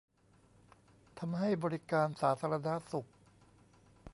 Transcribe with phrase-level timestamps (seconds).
[1.19, 3.07] ทำให้บริการสาธารณสุข